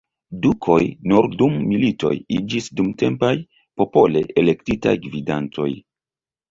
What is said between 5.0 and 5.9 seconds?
gvidantoj.